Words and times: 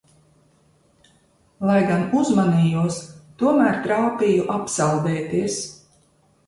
Lai 1.69 1.75
gan 1.91 2.07
uzmanījos– 2.21 2.99
tomēr 3.43 3.79
trāpīju 3.87 4.51
apsaldēties. 4.59 5.63